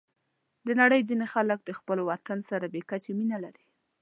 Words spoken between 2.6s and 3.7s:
بې کچې مینه لري.